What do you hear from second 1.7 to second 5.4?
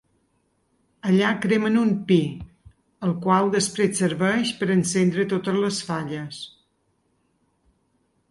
un pi, el qual després serveix per a encendre